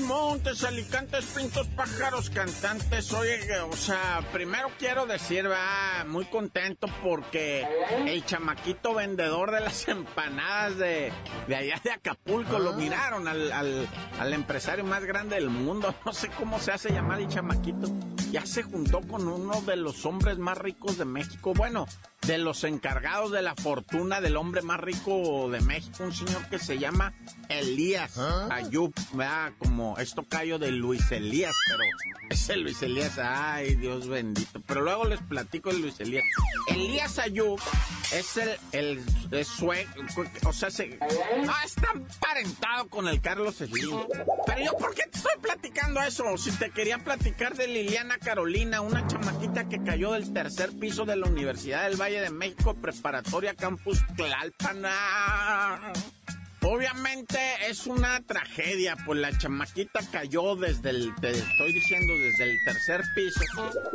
Montes, 0.00 0.64
alicantes, 0.64 1.24
pintos, 1.26 1.66
pájaros, 1.68 2.30
cantantes. 2.30 3.12
Oye, 3.12 3.38
o 3.60 3.76
sea, 3.76 4.24
primero 4.32 4.70
quiero 4.78 5.06
decir, 5.06 5.50
va, 5.50 6.04
muy 6.06 6.24
contento 6.24 6.86
porque 7.02 7.66
el 8.06 8.24
chamaquito 8.24 8.94
vendedor 8.94 9.50
de 9.50 9.60
las 9.60 9.88
empanadas 9.88 10.76
de, 10.78 11.12
de 11.48 11.56
allá 11.56 11.80
de 11.82 11.92
Acapulco 11.92 12.58
lo 12.58 12.72
miraron 12.74 13.28
al, 13.28 13.52
al, 13.52 13.88
al 14.18 14.32
empresario 14.32 14.84
más 14.84 15.04
grande 15.04 15.36
del 15.36 15.50
mundo. 15.50 15.94
No 16.04 16.12
sé 16.14 16.28
cómo 16.28 16.58
se 16.58 16.72
hace 16.72 16.90
llamar 16.90 17.20
el 17.20 17.28
chamaquito. 17.28 17.88
Ya 18.32 18.44
se 18.44 18.62
juntó 18.62 19.00
con 19.02 19.28
uno 19.28 19.60
de 19.62 19.76
los 19.76 20.04
hombres 20.06 20.38
más 20.38 20.58
ricos 20.58 20.98
de 20.98 21.04
México. 21.04 21.52
Bueno, 21.54 21.86
de 22.26 22.38
los 22.38 22.64
encargados 22.64 23.30
de 23.32 23.42
la 23.42 23.54
fortuna 23.54 24.20
del 24.20 24.36
hombre 24.36 24.62
más 24.62 24.78
rico 24.80 25.48
de 25.50 25.60
México, 25.60 26.04
un 26.04 26.12
señor 26.12 26.46
que 26.48 26.58
se 26.58 26.78
llama 26.78 27.14
Elías 27.48 28.18
Ayub, 28.50 28.92
¿verdad? 29.12 29.52
Como 29.58 29.98
esto 29.98 30.24
cayó 30.28 30.58
de 30.58 30.70
Luis 30.70 31.10
Elías, 31.10 31.54
pero 31.68 31.82
ese 32.28 32.56
Luis 32.56 32.82
Elías, 32.82 33.18
ay, 33.18 33.74
Dios 33.76 34.06
bendito. 34.08 34.60
Pero 34.66 34.82
luego 34.82 35.04
les 35.06 35.20
platico 35.22 35.72
de 35.72 35.78
Luis 35.78 35.98
Elías. 36.00 36.24
Elías 36.68 37.18
Ayub 37.18 37.58
es 38.12 38.36
el, 38.36 38.50
el, 38.72 39.02
el 39.30 39.46
o 40.46 40.52
sea, 40.52 40.70
se, 40.70 40.98
no 41.44 41.52
está 41.64 41.88
emparentado 41.94 42.88
con 42.88 43.08
el 43.08 43.20
Carlos 43.20 43.56
Slim. 43.56 43.98
Pero 44.46 44.64
yo, 44.64 44.76
¿por 44.76 44.94
qué 44.94 45.04
te 45.10 45.18
estoy 45.18 45.32
platicando 45.40 46.00
eso? 46.02 46.36
Si 46.36 46.50
te 46.52 46.70
quería 46.70 46.98
platicar 46.98 47.56
de 47.56 47.66
Liliana 47.66 48.18
Carolina, 48.18 48.80
una 48.80 49.06
chamaquita 49.06 49.68
que 49.68 49.82
cayó 49.82 50.12
del 50.12 50.32
tercer 50.32 50.70
piso 50.78 51.04
de 51.04 51.16
la 51.16 51.26
Universidad 51.26 51.88
del 51.88 52.00
Valle 52.00 52.09
de 52.18 52.30
México, 52.30 52.74
preparatoria 52.74 53.54
campus 53.54 53.98
Tlalpan. 54.16 54.82
Obviamente 56.62 57.38
es 57.68 57.86
una 57.86 58.20
tragedia, 58.20 58.94
pues 59.06 59.18
la 59.18 59.36
chamaquita 59.36 60.00
cayó 60.12 60.56
desde 60.56 60.90
el, 60.90 61.14
te 61.16 61.30
estoy 61.30 61.72
diciendo, 61.72 62.12
desde 62.18 62.44
el 62.44 62.64
tercer 62.64 63.02
piso 63.14 63.40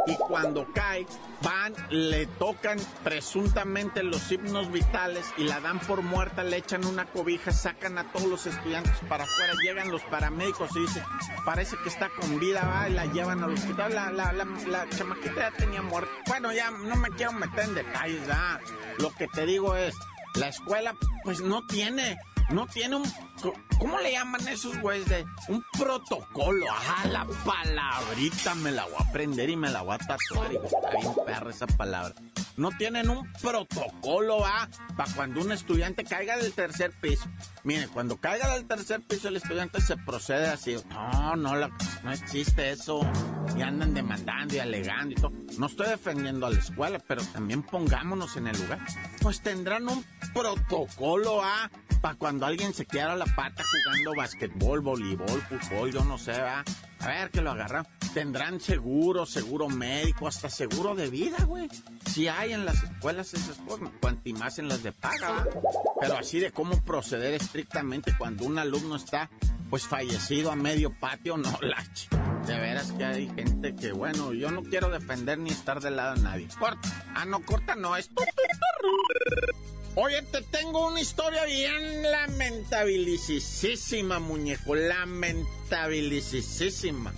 y 0.08 0.16
cuando 0.16 0.68
cae 0.74 1.06
van, 1.44 1.76
le 1.92 2.26
tocan 2.26 2.80
presuntamente 3.04 4.02
los 4.02 4.32
himnos 4.32 4.72
vitales 4.72 5.26
y 5.38 5.44
la 5.44 5.60
dan 5.60 5.80
por 5.80 6.02
muerta, 6.02 6.44
le 6.44 6.58
echan 6.58 6.86
una 6.86 7.06
cobija, 7.06 7.52
sacan 7.52 8.00
a 8.00 8.12
todos 8.12 8.28
los 8.28 8.48
estudiantes 8.48 8.98
para 9.08 9.26
afuera, 9.26 9.54
llegan 9.64 9.92
los 9.92 10.02
paramédicos 10.04 10.76
y 10.76 10.80
dicen, 10.82 11.04
parece 11.46 11.76
que 11.84 11.90
está 11.90 12.10
con 12.20 12.40
vida, 12.40 12.66
va, 12.66 12.90
y 12.90 12.94
la 12.94 13.06
llevan 13.06 13.44
al 13.44 13.54
hospital, 13.54 13.94
la, 13.94 14.12
la, 14.12 14.34
la, 14.34 14.46
la 14.68 14.90
chamaquita 14.90 15.36
ya 15.36 15.52
tenía 15.52 15.84
muerte. 15.84 16.12
Bueno, 16.28 16.52
ya 16.52 16.72
no 16.72 16.96
me 16.96 17.10
quiero 17.12 17.34
meter 17.34 17.66
en 17.66 17.76
detalles, 17.76 18.28
ya. 18.28 18.60
lo 18.98 19.14
que 19.14 19.28
te 19.28 19.46
digo 19.46 19.76
es, 19.76 19.94
la 20.34 20.48
escuela 20.48 20.96
pues 21.24 21.42
no 21.42 21.66
tiene 21.68 22.18
no 22.50 22.68
tiene 22.68 22.96
un... 22.98 23.04
¿Cómo 23.80 24.00
le 24.00 24.14
llaman 24.14 24.48
esos 24.48 24.80
güeyes 24.80 25.08
de 25.08 25.26
un 25.50 25.64
protocolo? 25.78 26.66
Ajá, 26.72 27.08
la 27.10 27.26
palabrita 27.46 28.56
me 28.56 28.72
la 28.72 28.86
voy 28.86 28.96
a 29.00 29.04
aprender 29.04 29.50
y 29.50 29.56
me 29.56 29.70
la 29.70 29.82
voy 29.82 29.96
a 29.96 29.98
tatuar. 29.98 30.54
Y 30.54 30.56
está 30.58 30.90
bien 31.00 31.14
perra 31.26 31.50
esa 31.52 31.68
palabra. 31.68 32.16
No 32.58 32.70
tienen 32.72 33.10
un 33.10 33.30
protocolo, 33.42 34.46
ah, 34.46 34.70
para 34.96 35.12
cuando 35.14 35.42
un 35.42 35.52
estudiante 35.52 36.06
caiga 36.06 36.38
del 36.38 36.54
tercer 36.54 36.94
piso. 37.02 37.26
Mire, 37.66 37.90
cuando 37.90 38.16
caiga 38.18 38.54
del 38.56 38.66
tercer 38.66 39.02
piso 39.02 39.28
el 39.28 39.36
estudiante 39.36 39.82
se 39.82 39.98
procede 39.98 40.48
así. 40.48 40.78
No, 40.90 41.36
no, 41.36 41.56
la- 41.58 41.70
no 42.04 42.12
existe 42.14 42.72
eso. 42.72 43.02
Y 43.58 43.62
andan 43.62 43.94
demandando 43.94 44.56
y 44.56 44.60
alegando 44.60 45.12
y 45.12 45.16
todo. 45.16 45.32
No 45.58 45.66
estoy 45.68 45.88
defendiendo 45.90 46.46
a 46.46 46.50
la 46.50 46.60
escuela, 46.60 47.00
pero 47.06 47.22
también 47.26 47.62
pongámonos 47.62 48.38
en 48.38 48.48
el 48.48 48.58
lugar. 48.62 48.80
Pues 49.22 49.42
tendrán 49.42 49.88
un 49.90 50.06
protocolo, 50.34 51.42
ah, 51.44 51.70
para 52.06 52.18
cuando 52.20 52.46
alguien 52.46 52.72
se 52.72 52.86
quedara 52.86 53.16
la 53.16 53.26
pata 53.26 53.64
jugando 53.64 54.12
basquetbol, 54.16 54.80
voleibol, 54.82 55.42
fútbol, 55.42 55.92
yo 55.92 56.04
no 56.06 56.20
sé, 56.20 56.40
va. 56.40 56.64
A 57.00 57.08
ver 57.08 57.32
que 57.32 57.42
lo 57.42 57.50
agarran. 57.50 57.88
Tendrán 58.14 58.60
seguro, 58.60 59.26
seguro 59.26 59.70
médico, 59.70 60.28
hasta 60.28 60.48
seguro 60.48 60.94
de 60.94 61.10
vida, 61.10 61.38
güey. 61.48 61.68
Si 62.06 62.28
hay 62.28 62.54
en 62.54 62.64
las 62.64 62.84
escuelas 62.84 63.34
esas 63.34 63.58
cosas, 63.58 63.90
cuanti 64.00 64.34
más 64.34 64.60
en 64.60 64.68
las 64.68 64.84
de 64.84 64.92
paga, 64.92 65.32
¿va? 65.32 65.48
Pero 66.00 66.16
así 66.20 66.40
de 66.40 66.52
cómo 66.52 66.80
proceder 66.84 67.34
estrictamente 67.34 68.14
cuando 68.16 68.46
un 68.46 68.60
alumno 68.60 68.98
está, 68.98 69.32
pues 69.72 69.88
fallecido 69.88 70.52
a 70.52 70.56
medio 70.56 70.92
patio, 71.00 71.38
no, 71.38 71.58
la 71.62 71.78
ch- 71.86 72.46
De 72.46 72.60
veras 72.60 72.92
que 72.92 73.04
hay 73.04 73.28
gente 73.30 73.76
que, 73.76 73.94
bueno, 73.94 74.32
yo 74.32 74.52
no 74.52 74.62
quiero 74.62 74.90
defender 74.92 75.40
ni 75.40 75.50
estar 75.50 75.82
del 75.82 75.96
lado 75.96 76.14
de 76.18 76.22
nadie. 76.22 76.48
Corta. 76.60 76.88
Ah, 77.16 77.26
no, 77.26 77.42
corta 77.42 77.76
no, 77.76 77.98
es... 77.98 78.12
Oye, 79.98 80.22
te 80.24 80.42
tengo 80.42 80.88
una 80.88 81.00
historia 81.00 81.46
bien 81.46 82.02
lamentabilisísima, 82.04 84.20
muñeco. 84.20 84.76
Lamentabilisísima. 84.76 87.14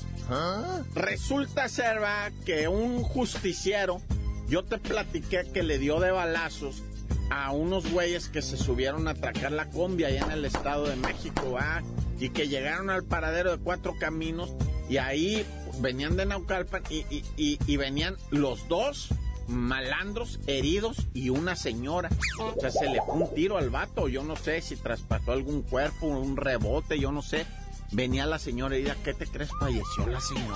Resulta 0.94 1.68
ser, 1.70 2.04
va, 2.04 2.30
que 2.46 2.68
un 2.68 3.02
justiciero, 3.02 4.00
yo 4.48 4.64
te 4.64 4.78
platiqué 4.78 5.50
que 5.52 5.64
le 5.64 5.80
dio 5.80 6.00
de 6.00 6.12
balazos 6.12 6.84
a 7.32 7.52
unos 7.52 7.90
güeyes 7.92 8.28
que 8.30 8.42
se 8.44 8.58
subieron 8.58 9.08
a 9.08 9.12
atracar 9.12 9.52
la 9.52 9.70
combi 9.70 10.04
allá 10.06 10.22
en 10.26 10.32
el 10.32 10.46
Estado 10.46 10.86
de 10.88 10.96
México, 10.98 11.52
va, 11.54 11.82
y 12.20 12.30
que 12.30 12.48
llegaron 12.48 12.90
al 12.92 13.04
paradero 13.04 13.58
de 13.58 13.64
Cuatro 13.64 13.96
Caminos 14.00 14.52
y 14.90 14.98
ahí 14.98 15.46
venían 15.80 16.16
de 16.16 16.26
Naucalpan 16.26 16.84
y, 16.90 16.98
y- 17.10 17.24
y- 17.38 17.60
y 17.66 17.78
venían 17.78 18.16
los 18.32 18.68
dos 18.68 19.10
malandros 19.48 20.40
heridos 20.48 21.08
y 21.14 21.30
una 21.30 21.56
señora. 21.56 22.10
O 22.40 22.60
sea, 22.60 22.72
se 22.72 22.90
le 22.90 23.02
fue 23.02 23.16
un 23.16 23.34
tiro 23.34 23.58
al 23.58 23.70
vato. 23.70 24.08
Yo 24.08 24.24
no 24.24 24.36
sé 24.36 24.62
si 24.62 24.76
traspasó 24.76 25.32
algún 25.32 25.62
cuerpo, 25.62 26.08
un 26.08 26.38
rebote, 26.38 27.00
yo 27.00 27.12
no 27.12 27.22
sé. 27.22 27.46
Venía 27.92 28.26
la 28.26 28.38
señora 28.38 28.76
herida, 28.76 28.98
¿qué 29.04 29.14
te 29.14 29.26
crees? 29.26 29.50
Falleció 29.60 30.08
la 30.08 30.20
señora. 30.20 30.56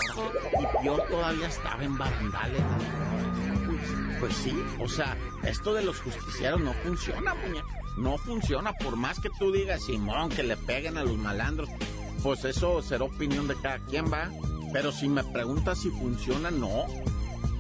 Y 0.60 0.84
peor 0.84 1.08
todavía 1.10 1.48
estaba 1.48 1.84
en 1.84 1.98
barandales. 1.98 2.62
Pues 4.20 4.36
sí, 4.36 4.54
o 4.80 4.88
sea, 4.88 5.18
esto 5.44 5.74
de 5.74 5.84
los 5.84 6.00
justicieros 6.00 6.62
no 6.62 6.74
funciona, 6.74 7.34
muñeca. 7.34 7.66
No 7.98 8.18
funciona, 8.18 8.74
por 8.74 8.96
más 8.96 9.20
que 9.20 9.30
tú 9.40 9.52
digas, 9.52 9.84
Simón, 9.84 10.30
que 10.30 10.44
le 10.44 10.58
peguen 10.58 10.98
a 10.98 11.04
los 11.04 11.18
malandros. 11.18 11.70
Pues 12.22 12.46
eso 12.46 12.82
será 12.82 13.06
opinión 13.06 13.48
de 13.48 13.56
cada 13.56 13.80
quien, 13.80 14.12
va. 14.12 14.30
Pero 14.74 14.92
si 14.92 15.08
me 15.08 15.24
preguntas 15.24 15.80
si 15.80 15.90
funciona, 15.90 16.52
no. 16.52 16.86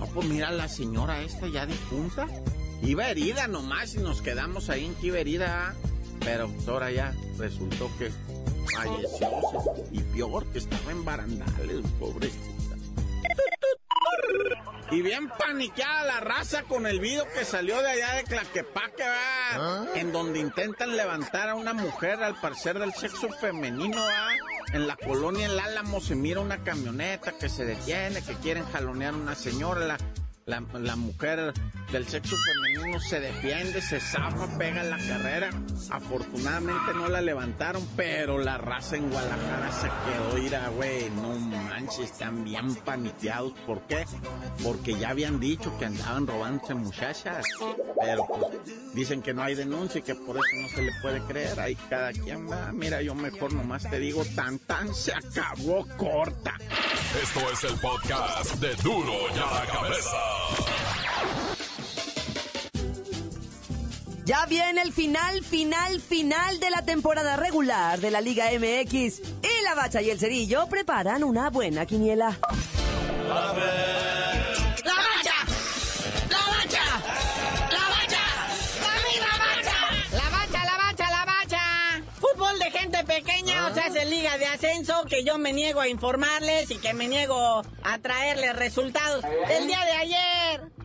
No, 0.02 0.08
pues 0.08 0.28
mira 0.28 0.50
la 0.50 0.68
señora 0.68 1.22
esta 1.22 1.48
ya 1.48 1.68
difunta. 1.68 2.26
Iba 2.82 3.08
herida 3.08 3.48
nomás 3.48 3.94
y 3.94 4.00
nos 4.00 4.24
quedamos 4.24 4.72
ahí 4.72 4.88
en 4.88 4.96
que 4.96 5.08
iba 5.08 5.20
herida. 5.20 5.76
Pero 6.22 6.50
pues 6.50 6.68
ahora 6.68 6.90
ya 6.92 7.14
resultó 7.38 7.88
que 8.00 8.12
falleció. 8.76 9.30
Y 9.92 10.02
peor, 10.02 10.48
que 10.52 10.58
estaba 10.58 10.92
en 10.92 11.06
barandales, 11.06 11.86
pobrecita. 12.00 12.76
Y 14.90 15.04
bien 15.04 15.30
paniqueada 15.38 16.04
la 16.04 16.20
raza 16.20 16.64
con 16.64 16.88
el 16.88 17.00
video 17.00 17.26
que 17.34 17.46
salió 17.46 17.80
de 17.82 17.92
allá 17.92 18.16
de 18.16 18.24
Claquepaque, 18.24 19.04
¿va? 19.04 19.88
En 19.96 20.12
donde 20.12 20.40
intentan 20.40 20.98
levantar 20.98 21.48
a 21.48 21.56
una 21.56 21.74
mujer, 21.74 22.24
al 22.24 22.42
parecer 22.42 22.80
del 22.80 22.92
sexo 22.94 23.30
femenino, 23.30 24.02
¿va? 24.02 24.30
En 24.74 24.88
la 24.88 24.96
colonia 24.96 25.48
El 25.48 25.60
Álamo 25.60 26.00
se 26.00 26.16
mira 26.16 26.40
una 26.40 26.64
camioneta 26.64 27.34
que 27.34 27.50
se 27.50 27.66
detiene, 27.66 28.22
que 28.22 28.36
quieren 28.36 28.64
jalonear 28.66 29.14
a 29.14 29.18
una 29.18 29.36
señora. 29.36 29.86
La, 29.86 29.98
la, 30.46 30.64
la 30.80 30.96
mujer 30.96 31.54
del 31.92 32.08
sexo 32.08 32.36
femenino 32.38 33.00
se 33.02 33.20
defiende, 33.20 33.82
se 33.82 34.00
zafa, 34.00 34.48
pega 34.58 34.82
la 34.84 34.98
carrera. 34.98 35.50
Afortunadamente 35.90 36.94
no 36.94 37.10
la 37.10 37.20
levantaron, 37.20 37.86
pero 37.98 38.38
la 38.38 38.58
raza 38.58 38.96
en 38.96 39.10
Guadalajara 39.10 39.72
se 39.74 39.88
quedó 39.88 40.38
ira, 40.38 40.70
güey. 40.70 41.10
No 41.10 41.36
manches, 41.38 42.12
están 42.12 42.46
bien 42.46 42.76
paniqueados. 42.76 43.52
¿Por 43.66 43.82
qué? 43.88 44.06
Porque 44.64 44.98
ya 44.98 45.10
habían 45.10 45.40
dicho 45.42 45.78
que 45.78 45.86
andaban 45.86 46.28
robándose 46.28 46.76
muchachas. 46.76 47.46
Pero 48.00 48.26
pues 48.26 48.94
dicen 48.94 49.22
que 49.22 49.34
no 49.34 49.44
hay 49.44 49.56
denuncia 49.56 50.00
y 50.00 50.04
que 50.04 50.16
por 50.16 50.38
eso 50.38 50.56
no 50.62 50.70
se 50.70 50.82
le 50.84 50.92
puede 51.02 51.22
creer. 51.24 51.60
Ahí 51.60 51.76
cada 51.90 52.14
quien 52.14 52.50
va. 52.50 52.72
Mira, 52.72 53.02
yo 53.02 53.16
mejor 53.16 53.52
nomás 53.54 53.90
te 53.90 54.00
digo, 54.00 54.24
tan 54.34 54.60
tan 54.60 54.94
se 54.96 55.14
acabó 55.14 55.86
corta. 55.98 56.58
Esto 57.22 57.52
es 57.52 57.64
el 57.66 57.78
podcast 57.80 58.56
de 58.56 58.76
Duro 58.76 59.14
y 59.36 59.40
a 59.40 59.60
la 59.60 59.66
Cabeza. 59.66 60.71
Ya 64.32 64.46
viene 64.46 64.82
el 64.82 64.94
final, 64.94 65.44
final, 65.44 66.00
final 66.00 66.58
de 66.62 66.70
la 66.70 66.84
temporada 66.84 67.36
regular 67.36 68.00
de 68.00 68.12
la 68.12 68.22
Liga 68.22 68.46
MX. 68.46 69.20
Y 69.20 69.64
la 69.66 69.76
Bacha 69.76 70.02
y 70.02 70.10
el 70.10 70.20
Cerillo 70.20 70.68
preparan 70.68 71.26
una 71.26 71.50
buena 71.50 71.86
quiniela. 71.86 72.40
¡La 73.28 73.36
bacha! 73.36 73.60
¡La 74.86 74.96
bacha! 76.48 76.86
¡La 77.70 77.90
bacha! 77.90 78.24
¡La 79.20 79.36
bacha! 79.38 79.76
La 80.14 80.30
bacha, 80.30 80.64
la 80.64 80.78
bacha, 80.78 81.10
la 81.10 81.26
bacha. 81.26 82.02
Fútbol 82.22 82.58
de 82.60 82.72
gente 82.72 83.04
pequeña, 83.04 83.68
o 83.68 83.74
sea, 83.74 83.88
es 83.88 84.10
liga 84.10 84.38
de 84.38 84.46
ascenso 84.46 85.04
que 85.10 85.26
yo 85.26 85.38
me 85.40 85.52
niego 85.52 85.82
a 85.82 85.90
informarles 85.90 86.72
y 86.72 86.78
que 86.78 86.94
me 86.94 87.10
niego 87.10 87.64
a 87.84 88.00
traerles 88.00 88.56
resultados. 88.56 89.26
El 89.50 89.68
día 89.68 89.84
de 89.84 89.92
ayer 89.92 90.31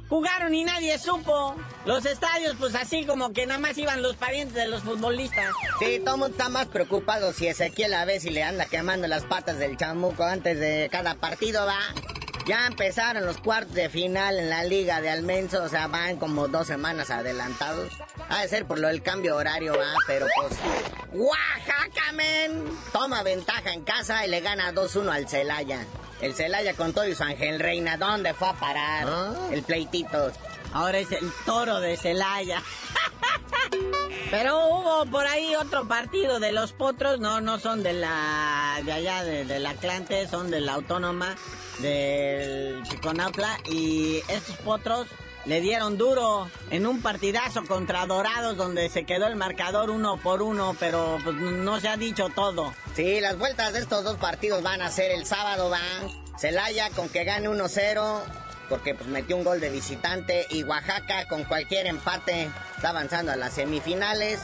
jugaron 0.09 0.55
y 0.55 0.65
nadie 0.65 0.99
supo. 0.99 1.57
Los 1.85 2.05
estadios, 2.07 2.57
pues 2.59 2.75
así 2.75 3.05
como 3.05 3.33
que 3.33 3.47
nada 3.47 3.61
más 3.61 3.77
iban 3.79 4.03
los 4.03 4.17
parientes 4.17 4.55
de 4.55 4.69
los 4.69 4.83
futbolistas. 4.83 5.55
Sí, 5.79 6.01
todo 6.05 6.15
el 6.15 6.21
mundo 6.21 6.37
está 6.37 6.49
más 6.49 6.67
preocupado 6.67 7.33
si 7.33 7.47
Ezequiel 7.47 7.95
a 7.95 8.07
si 8.21 8.31
le 8.31 8.43
anda 8.43 8.67
quemando 8.67 9.07
las 9.09 9.25
patas 9.25 9.59
del 9.59 9.77
chamuco 9.77 10.25
antes 10.25 10.59
de 10.59 10.89
cada 10.91 11.15
partido, 11.17 11.67
va. 11.67 11.79
Ya 12.47 12.69
empezaron 12.69 13.27
los 13.27 13.39
cuartos 13.39 13.75
de 13.75 13.89
final 13.89 14.39
en 14.39 14.49
la 14.49 14.63
liga 14.63 15.01
de 15.01 15.11
Almenso, 15.11 15.65
o 15.65 15.69
sea, 15.69 15.89
van 15.89 16.17
como 16.17 16.47
dos 16.47 16.69
semanas 16.69 17.11
adelantados. 17.11 17.93
Ha 18.29 18.43
de 18.43 18.49
ser 18.49 18.67
por 18.67 18.79
lo 18.79 18.87
del 18.87 19.03
cambio 19.03 19.35
horario, 19.35 19.77
va, 19.77 19.95
pero 20.07 20.27
pues... 20.37 20.53
¡Oaxaca, 21.13 22.13
men! 22.13 22.63
Toma 22.93 23.25
ventaja 23.25 23.73
en 23.73 23.83
casa 23.83 24.25
y 24.25 24.31
le 24.31 24.41
gana 24.43 24.73
2-1 24.73 25.11
al 25.13 25.29
Celaya. 25.29 25.85
El 26.21 26.35
Celaya 26.35 26.75
con 26.75 26.93
todo 26.93 27.09
y 27.09 27.17
su 27.17 27.25
Ángel 27.25 27.59
Reina, 27.59 27.97
¿dónde 27.97 28.33
fue 28.33 28.49
a 28.49 28.53
parar? 28.53 29.09
El 29.51 29.65
pleitito. 29.65 30.31
Ahora 30.73 30.99
es 30.99 31.11
el 31.11 31.33
toro 31.45 31.81
de 31.81 31.97
Celaya. 31.97 32.63
Pero 34.31 34.67
hubo 34.69 35.07
por 35.07 35.27
ahí 35.27 35.55
otro 35.55 35.87
partido 35.87 36.41
de 36.41 36.53
los 36.53 36.73
potros, 36.73 37.21
no, 37.21 37.41
no 37.41 37.59
son 37.59 37.83
de 37.83 37.93
la, 37.93 38.81
de 38.85 38.93
allá, 38.93 39.23
de, 39.23 39.45
del 39.45 39.65
Atlante, 39.67 40.27
son 40.27 40.51
de 40.51 40.61
la 40.61 40.75
Autónoma, 40.75 41.37
del 41.79 42.83
Chiconautla, 42.85 43.59
y 43.71 44.23
estos 44.29 44.57
potros 44.57 45.07
le 45.47 45.61
dieron 45.61 45.97
duro 45.97 46.51
en 46.71 46.87
un 46.87 47.01
partidazo 47.01 47.65
contra 47.67 48.05
Dorados 48.07 48.57
donde 48.57 48.89
se 48.89 49.05
quedó 49.05 49.27
el 49.27 49.37
marcador 49.37 49.91
uno 49.91 50.19
por 50.21 50.43
uno, 50.43 50.77
pero 50.81 51.19
pues 51.23 51.37
no 51.37 51.81
se 51.81 51.89
ha 51.89 51.97
dicho 51.97 52.29
todo. 52.35 52.75
Sí, 52.97 53.21
las 53.21 53.39
vueltas 53.39 53.73
de 53.73 53.79
estos 53.79 54.03
dos 54.03 54.17
partidos 54.17 54.63
van 54.63 54.83
a 54.83 54.91
ser 54.91 55.13
el 55.13 55.25
sábado, 55.25 55.71
van. 55.71 56.27
Celaya 56.37 56.91
con 56.91 57.09
que 57.09 57.25
gane 57.25 57.49
1-0, 57.49 58.23
porque 58.69 58.95
pues 58.95 59.09
metió 59.09 59.37
un 59.37 59.45
gol 59.45 59.61
de 59.61 59.71
visitante, 59.71 60.47
y 60.51 60.63
Oaxaca 60.65 61.27
con 61.29 61.45
cualquier 61.45 61.87
empate 61.87 62.49
está 62.77 62.91
avanzando 62.91 63.33
a 63.33 63.37
las 63.37 63.55
semifinales. 63.55 64.41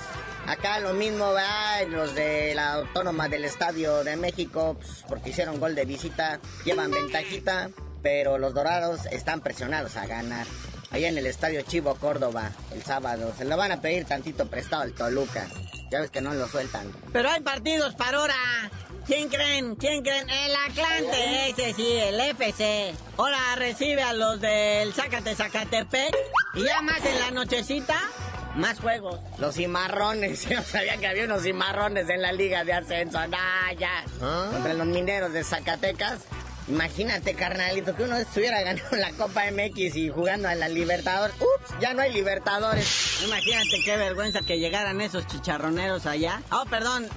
Acá 0.47 0.81
lo 0.81 0.93
mismo, 0.93 1.33
va 1.33 1.83
los 1.89 2.15
de 2.15 2.55
la 2.55 2.73
Autónoma 2.75 3.29
del 3.29 3.45
Estadio 3.45 4.03
de 4.03 4.17
México, 4.17 4.77
pues, 4.79 5.05
porque 5.09 5.31
hicieron 5.31 5.61
gol 5.61 5.75
de 5.75 5.85
visita, 5.85 6.41
llevan 6.65 6.91
ventajita, 6.91 7.71
pero 8.03 8.39
los 8.39 8.53
Dorados 8.53 9.07
están 9.07 9.41
presionados 9.41 9.97
a 9.97 10.07
ganar 10.07 10.47
allá 10.91 11.09
en 11.09 11.17
el 11.17 11.27
Estadio 11.27 11.63
Chivo 11.63 11.95
Córdoba 11.95 12.51
el 12.75 12.83
sábado. 12.83 13.33
Se 13.37 13.45
lo 13.45 13.57
van 13.57 13.73
a 13.73 13.81
pedir 13.81 14.05
tantito 14.05 14.47
prestado 14.47 14.83
al 14.83 14.93
Toluca. 14.93 15.47
Ya 15.93 16.01
ves 16.01 16.11
que 16.11 16.23
no 16.23 16.33
lo 16.33 16.49
sueltan. 16.49 16.91
Pero 17.13 17.29
hay 17.29 17.43
partidos 17.43 17.95
para 17.95 18.17
ahora. 18.17 18.35
¿Quién 19.07 19.29
creen? 19.29 19.77
¿Quién 19.77 20.03
creen? 20.03 20.27
El 20.31 20.57
Atlante, 20.57 21.51
ese 21.51 21.75
sí, 21.75 21.87
el 21.99 22.19
FC. 22.19 22.95
Ahora 23.19 23.37
recibe 23.57 24.03
a 24.03 24.15
los 24.15 24.41
del 24.41 24.95
Zacate 24.95 25.35
Zacatepec. 25.35 26.17
Y 26.55 26.65
ya 26.65 26.81
más 26.81 27.05
en 27.05 27.19
la 27.19 27.31
nochecita, 27.33 28.01
más 28.55 28.81
juegos. 28.81 29.21
Los 29.39 29.57
cimarrones. 29.57 30.49
Yo 30.49 30.63
sabía 30.63 30.97
que 30.97 31.09
había 31.09 31.25
unos 31.25 31.43
cimarrones 31.43 32.09
en 32.09 32.23
la 32.23 32.33
liga 32.33 32.65
de 32.65 32.73
ascenso. 32.73 33.19
Ah, 33.19 33.73
ya. 33.79 34.03
Contra 34.19 34.73
los 34.73 34.87
mineros 34.87 35.35
de 35.35 35.45
Zacatecas. 35.45 36.21
Imagínate, 36.69 37.35
carnalito, 37.35 37.95
que 37.97 38.05
uno 38.05 38.17
estuviera 38.17 38.63
ganando 38.63 38.97
la 38.97 39.11
Copa 39.13 39.45
MX 39.51 39.97
y 39.97 40.09
jugando 40.11 40.49
a 40.49 40.55
la 40.55 40.69
Libertadores. 40.69 41.35
Ups, 41.37 41.75
ya 41.81 41.93
no 41.95 42.03
hay 42.03 42.13
Libertadores. 42.13 43.23
Imagínate 43.25 43.83
qué 43.85 43.97
vergüenza 43.97 44.41
que 44.47 44.59
llegaran 44.59 45.01
esos 45.01 45.27
chicharroneros 45.27 46.07
allá. 46.07 46.41
Oh, 46.51 46.65
perdón, 46.71 47.09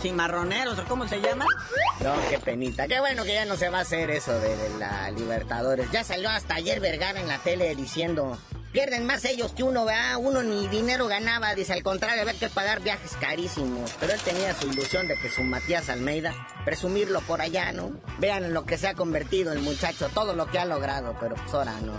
cimarroneros, 0.00 0.78
¿o 0.78 0.84
cómo 0.84 1.08
se 1.08 1.20
llama? 1.20 1.46
No, 2.00 2.14
qué 2.30 2.38
penita. 2.38 2.86
Qué 2.86 3.00
bueno 3.00 3.24
que 3.24 3.34
ya 3.34 3.44
no 3.44 3.56
se 3.56 3.68
va 3.68 3.78
a 3.78 3.82
hacer 3.82 4.10
eso 4.10 4.38
de 4.38 4.56
la 4.78 5.10
Libertadores. 5.10 5.90
Ya 5.90 6.04
salió 6.04 6.30
hasta 6.30 6.54
ayer 6.54 6.80
Vergara 6.80 7.20
en 7.20 7.28
la 7.28 7.38
tele 7.38 7.74
diciendo 7.74 8.38
Pierden 8.72 9.04
más 9.04 9.24
ellos 9.26 9.52
que 9.52 9.62
uno, 9.62 9.84
¿verdad? 9.84 10.16
Uno 10.18 10.42
ni 10.42 10.66
dinero 10.68 11.06
ganaba, 11.06 11.54
dice, 11.54 11.74
al 11.74 11.82
contrario, 11.82 12.22
había 12.22 12.32
que 12.32 12.48
pagar 12.48 12.80
viajes 12.80 13.12
carísimos. 13.20 13.92
Pero 14.00 14.14
él 14.14 14.20
tenía 14.20 14.54
su 14.54 14.66
ilusión 14.66 15.06
de 15.08 15.16
que 15.16 15.28
su 15.28 15.42
Matías 15.42 15.90
Almeida, 15.90 16.34
presumirlo 16.64 17.20
por 17.20 17.42
allá, 17.42 17.70
¿no? 17.72 17.92
Vean 18.18 18.44
en 18.44 18.54
lo 18.54 18.64
que 18.64 18.78
se 18.78 18.88
ha 18.88 18.94
convertido 18.94 19.52
el 19.52 19.60
muchacho, 19.60 20.08
todo 20.14 20.34
lo 20.34 20.46
que 20.46 20.58
ha 20.58 20.64
logrado, 20.64 21.14
pero 21.20 21.34
pues 21.34 21.52
ahora 21.52 21.78
no. 21.82 21.92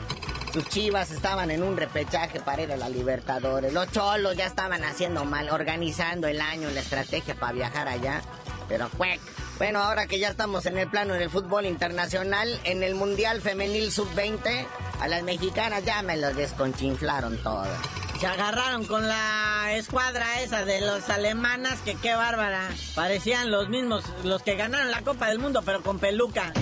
Sus 0.52 0.68
chivas 0.70 1.12
estaban 1.12 1.52
en 1.52 1.62
un 1.62 1.78
repechaje 1.78 2.40
para 2.40 2.64
ir 2.64 2.72
a 2.72 2.78
la 2.78 2.90
Libertadores. 2.90 3.72
Los 3.72 3.92
cholos 3.92 4.36
ya 4.36 4.48
estaban 4.48 4.84
haciendo 4.84 5.26
mal, 5.26 5.50
organizando 5.50 6.28
el 6.28 6.42
año, 6.42 6.72
la 6.72 6.80
estrategia 6.80 7.36
para 7.36 7.54
viajar 7.54 7.88
allá. 7.88 8.22
Pero 8.68 8.90
cuec. 8.98 9.20
Bueno, 9.60 9.80
ahora 9.80 10.08
que 10.08 10.18
ya 10.18 10.30
estamos 10.30 10.66
en 10.66 10.80
el 10.80 10.90
plano 10.90 11.14
del 11.14 11.30
fútbol 11.30 11.68
internacional, 11.68 12.60
en 12.64 12.82
el 12.82 12.96
Mundial 12.96 13.42
Femenil 13.42 13.92
Sub-20, 13.92 14.66
a 15.04 15.08
las 15.10 15.22
mexicanas 15.24 15.84
ya 15.84 16.02
me 16.02 16.16
los 16.16 16.34
desconchinflaron 16.34 17.38
todas. 17.44 17.68
Se 18.22 18.26
agarraron 18.26 18.86
con 18.86 19.06
la 19.06 19.74
escuadra 19.74 20.40
esa 20.40 20.64
de 20.64 20.80
los 20.80 21.10
alemanas, 21.10 21.82
que 21.84 21.96
qué 21.96 22.16
bárbara. 22.16 22.70
Parecían 22.96 23.52
los 23.52 23.68
mismos, 23.68 24.06
los 24.24 24.42
que 24.44 24.56
ganaron 24.56 24.92
la 24.92 25.02
Copa 25.02 25.28
del 25.28 25.40
Mundo, 25.40 25.62
pero 25.66 25.84
con 25.84 26.00
peluca. 26.00 26.54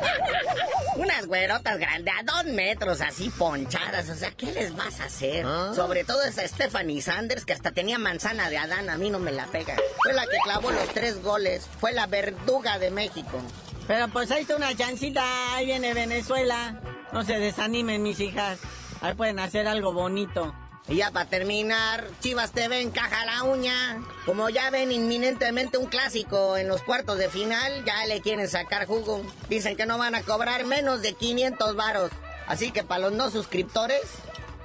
Unas 0.96 1.26
güerotas 1.26 1.76
grandes, 1.78 2.14
a 2.18 2.22
dos 2.22 2.46
metros, 2.54 3.02
así 3.02 3.28
ponchadas. 3.28 4.08
O 4.08 4.14
sea, 4.14 4.30
¿qué 4.30 4.50
les 4.50 4.74
vas 4.74 5.00
a 5.00 5.04
hacer? 5.04 5.44
Sobre 5.74 6.04
todo 6.04 6.22
esa 6.22 6.48
Stephanie 6.48 7.02
Sanders, 7.02 7.44
que 7.44 7.52
hasta 7.52 7.72
tenía 7.72 7.98
manzana 7.98 8.48
de 8.48 8.56
Adán, 8.56 8.88
a 8.88 8.96
mí 8.96 9.10
no 9.10 9.18
me 9.18 9.30
la 9.30 9.44
pega. 9.44 9.76
Fue 10.02 10.14
la 10.14 10.22
que 10.22 10.38
clavó 10.42 10.70
los 10.70 10.88
tres 10.94 11.22
goles. 11.22 11.68
Fue 11.78 11.92
la 11.92 12.06
verduga 12.06 12.78
de 12.78 12.90
México. 12.90 13.42
Pero 13.86 14.08
pues 14.08 14.30
ahí 14.30 14.40
está 14.40 14.56
una 14.56 14.74
chancita, 14.74 15.54
ahí 15.54 15.66
viene 15.66 15.92
Venezuela. 15.92 16.80
No 17.12 17.24
se 17.24 17.38
desanimen, 17.38 18.02
mis 18.02 18.20
hijas. 18.20 18.58
Ahí 19.00 19.14
pueden 19.14 19.38
hacer 19.38 19.66
algo 19.66 19.92
bonito. 19.92 20.54
Y 20.88 20.96
ya 20.96 21.10
para 21.10 21.28
terminar, 21.28 22.06
Chivas 22.20 22.52
TV 22.52 22.80
encaja 22.80 23.24
la 23.26 23.44
uña. 23.44 24.02
Como 24.24 24.48
ya 24.48 24.70
ven 24.70 24.90
inminentemente 24.90 25.76
un 25.76 25.86
clásico 25.86 26.56
en 26.56 26.68
los 26.68 26.82
cuartos 26.82 27.18
de 27.18 27.28
final, 27.28 27.84
ya 27.84 28.06
le 28.06 28.20
quieren 28.22 28.48
sacar 28.48 28.86
jugo. 28.86 29.22
Dicen 29.50 29.76
que 29.76 29.86
no 29.86 29.98
van 29.98 30.14
a 30.14 30.22
cobrar 30.22 30.64
menos 30.64 31.02
de 31.02 31.12
500 31.12 31.76
varos. 31.76 32.10
Así 32.46 32.70
que 32.70 32.84
para 32.84 33.02
los 33.02 33.12
no 33.12 33.30
suscriptores, 33.30 34.00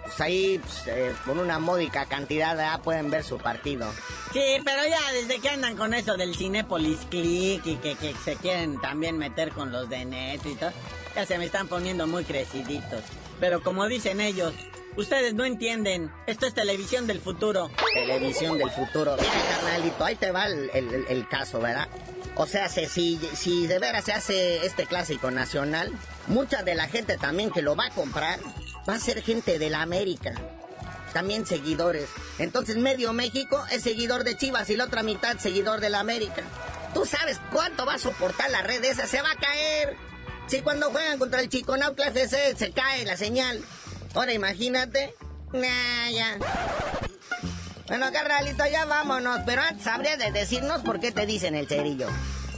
pues 0.03 0.21
ahí 0.21 0.59
pues, 0.59 0.87
eh, 0.87 1.13
con 1.25 1.39
una 1.39 1.59
módica 1.59 2.05
cantidad 2.05 2.57
ya 2.57 2.81
pueden 2.81 3.09
ver 3.09 3.25
su 3.25 3.37
partido. 3.37 3.91
Sí, 4.31 4.61
pero 4.63 4.81
ya 4.87 5.11
desde 5.11 5.39
que 5.39 5.49
andan 5.49 5.75
con 5.75 5.93
eso 5.93 6.15
del 6.15 6.35
Cinépolis 6.35 6.99
Click 7.09 7.65
y 7.65 7.75
que, 7.75 7.95
que 7.95 8.13
se 8.23 8.37
quieren 8.37 8.79
también 8.79 9.17
meter 9.17 9.51
con 9.51 9.73
los 9.73 9.89
de 9.89 10.05
Net 10.05 10.45
y 10.45 10.55
todo, 10.55 10.71
ya 11.15 11.25
se 11.25 11.37
me 11.37 11.45
están 11.45 11.67
poniendo 11.67 12.07
muy 12.07 12.23
creciditos. 12.23 13.01
Pero 13.39 13.61
como 13.63 13.87
dicen 13.87 14.21
ellos, 14.21 14.53
ustedes 14.95 15.33
no 15.33 15.45
entienden. 15.45 16.11
Esto 16.27 16.45
es 16.45 16.53
televisión 16.53 17.07
del 17.07 17.19
futuro. 17.19 17.69
Televisión 17.93 18.57
del 18.57 18.71
futuro. 18.71 19.15
Mira, 19.17 19.31
carnalito, 19.61 20.03
ahí 20.05 20.15
te 20.15 20.31
va 20.31 20.45
el, 20.47 20.69
el- 20.73 21.27
caso, 21.27 21.59
¿verdad? 21.59 21.87
O 22.35 22.45
sea, 22.47 22.69
se- 22.69 22.87
si, 22.87 23.19
si 23.35 23.67
de 23.67 23.79
veras 23.79 24.05
se 24.05 24.13
hace 24.13 24.65
este 24.65 24.85
clásico 24.85 25.29
nacional, 25.31 25.91
mucha 26.27 26.63
de 26.63 26.75
la 26.75 26.87
gente 26.87 27.17
también 27.17 27.51
que 27.51 27.61
lo 27.61 27.75
va 27.75 27.87
a 27.87 27.89
comprar 27.91 28.39
va 28.89 28.95
a 28.95 28.99
ser 28.99 29.21
gente 29.21 29.59
de 29.59 29.69
la 29.69 29.81
América. 29.81 30.33
También 31.13 31.45
seguidores. 31.45 32.09
Entonces 32.39 32.77
medio 32.77 33.13
México 33.13 33.63
es 33.71 33.83
seguidor 33.83 34.23
de 34.23 34.35
Chivas 34.35 34.69
y 34.71 34.75
la 34.77 34.85
otra 34.85 35.03
mitad 35.03 35.37
seguidor 35.37 35.79
de 35.79 35.89
la 35.91 35.99
América. 35.99 36.41
¿Tú 36.95 37.05
sabes 37.05 37.39
cuánto 37.51 37.85
va 37.85 37.95
a 37.95 37.99
soportar 37.99 38.49
la 38.49 38.61
red 38.63 38.83
esa? 38.83 39.05
Se 39.05 39.21
va 39.21 39.31
a 39.31 39.35
caer. 39.35 39.95
Si 40.47 40.61
cuando 40.61 40.91
juegan 40.91 41.19
contra 41.19 41.41
el 41.41 41.49
Chiconautla 41.49 42.07
FC 42.07 42.55
se 42.57 42.71
cae 42.71 43.05
la 43.05 43.17
señal. 43.17 43.61
Ahora 44.13 44.33
imagínate. 44.33 45.15
Nah, 45.51 46.09
ya. 46.11 46.37
Bueno, 47.87 48.11
carnalito, 48.11 48.65
ya 48.65 48.85
vámonos. 48.85 49.41
Pero 49.45 49.61
antes 49.61 49.87
habría 49.87 50.17
de 50.17 50.31
decirnos 50.31 50.81
por 50.81 50.99
qué 50.99 51.11
te 51.11 51.25
dicen 51.25 51.55
el 51.55 51.67
cerillo. 51.67 52.07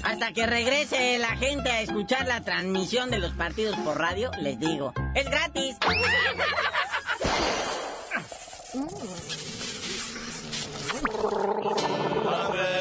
Hasta 0.03 0.33
que 0.33 0.45
regrese 0.45 1.17
la 1.17 1.35
gente 1.37 1.71
a 1.71 1.81
escuchar 1.81 2.27
la 2.27 2.41
transmisión 2.41 3.09
de 3.09 3.17
los 3.17 3.33
partidos 3.33 3.75
por 3.77 3.97
radio, 3.97 4.29
les 4.39 4.59
digo, 4.59 4.93
es 5.15 5.25
gratis. 5.25 5.77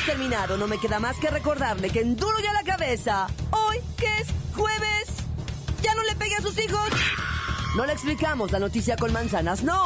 terminado. 0.00 0.56
No 0.56 0.66
me 0.66 0.78
queda 0.78 0.98
más 0.98 1.18
que 1.18 1.28
recordarle 1.28 1.90
que 1.90 2.00
en 2.00 2.16
duro 2.16 2.38
ya 2.42 2.52
la 2.52 2.62
cabeza. 2.62 3.26
Hoy, 3.50 3.78
que 3.96 4.06
es 4.18 4.28
jueves, 4.54 5.08
ya 5.82 5.94
no 5.94 6.02
le 6.04 6.14
pegue 6.16 6.36
a 6.36 6.42
sus 6.42 6.58
hijos. 6.58 6.88
No 7.76 7.86
le 7.86 7.92
explicamos 7.92 8.50
la 8.52 8.58
noticia 8.58 8.96
con 8.96 9.12
manzanas, 9.12 9.62
no. 9.62 9.84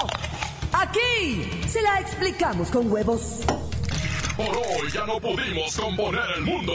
Aquí 0.73 1.51
se 1.69 1.83
la 1.83 2.01
explicamos 2.01 2.71
con 2.71 2.90
huevos. 2.90 3.40
Por 4.37 4.57
hoy 4.57 4.90
ya 4.92 5.07
no 5.07 5.19
pudimos 5.19 5.77
componer 5.77 6.25
el 6.37 6.42
mundo. 6.42 6.75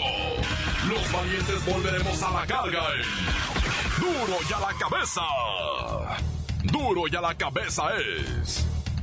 Los 0.87 1.11
valientes 1.11 1.65
volveremos 1.65 2.23
a 2.23 2.31
la 2.31 2.47
carga 2.47 2.81
en 2.95 4.01
Duro 4.01 4.37
y 4.49 4.53
a 4.53 4.59
la 4.59 4.73
cabeza. 4.79 5.21
Duro 6.63 7.03
y 7.07 7.15
a 7.15 7.21
la 7.21 7.35
cabeza 7.35 7.83
es 7.97 8.65